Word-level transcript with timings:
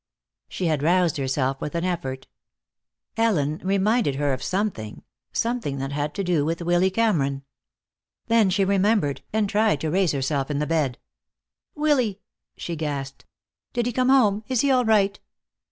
She 0.49 0.65
had 0.65 0.81
roused 0.81 1.17
herself 1.17 1.61
with 1.61 1.75
an 1.75 1.85
effort. 1.85 2.25
Ellen 3.17 3.61
reminded 3.63 4.15
her 4.15 4.33
of 4.33 4.41
something, 4.41 5.03
something 5.31 5.77
that 5.77 5.91
had 5.91 6.15
to 6.15 6.23
do 6.23 6.43
with 6.43 6.59
Willy 6.63 6.89
Cameron. 6.89 7.43
Then 8.25 8.49
she 8.49 8.65
remembered, 8.65 9.21
and 9.31 9.47
tried 9.47 9.79
to 9.81 9.91
raise 9.91 10.11
herself 10.13 10.49
in 10.49 10.57
the 10.57 10.65
bed. 10.65 10.97
"Willy!" 11.75 12.19
she 12.57 12.75
gasped. 12.75 13.25
"Did 13.73 13.85
he 13.85 13.91
come 13.91 14.09
home? 14.09 14.43
Is 14.47 14.61
he 14.61 14.71
all 14.71 14.85
right?" 14.85 15.19